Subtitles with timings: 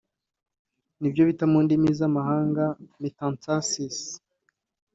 [0.99, 2.63] nibyo bita mu ndimi z’amahanga
[3.01, 3.97] metastases